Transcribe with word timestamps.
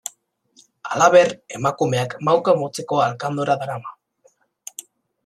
Halaber, 0.93 1.33
emakumeak 1.59 2.15
mauka 2.29 2.55
motzeko 2.63 3.03
alkandora 3.09 3.59
darama. 3.65 3.95